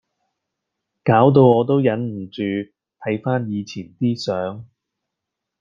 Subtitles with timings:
[1.03, 4.65] 搞到我都忍唔住睇番以前啲相⠀